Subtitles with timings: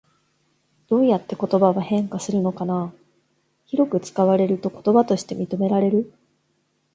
[0.87, 2.91] どうやって言葉は変化するのかな？
[3.67, 6.11] 広く使われると言葉として認められる？